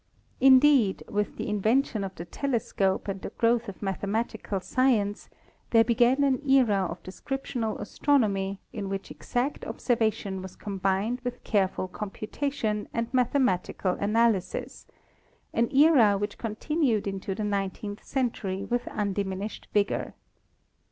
[0.39, 5.29] Indeed, with the invention of the telescope and the growth of mathematical science,
[5.69, 11.23] there began an era of de scriptional astronomy in which exact observation was com bined
[11.23, 14.87] with careful computation and mathematical analysis,,
[15.53, 20.15] an era which continued into the nineteenth century with undiminished vigor.